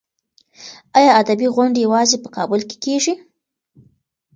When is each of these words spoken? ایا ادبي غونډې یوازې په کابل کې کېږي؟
ایا 0.97 1.11
ادبي 1.21 1.47
غونډې 1.55 1.79
یوازې 1.85 2.17
په 2.23 2.29
کابل 2.35 2.59
کې 2.69 2.75
کېږي؟ 2.83 3.13